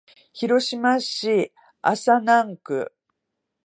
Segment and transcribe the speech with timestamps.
[0.33, 1.53] 広島市
[1.83, 2.91] 安佐南区